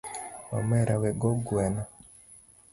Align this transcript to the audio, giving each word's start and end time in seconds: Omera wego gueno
Omera 0.57 0.95
wego 1.01 1.29
gueno 1.45 1.81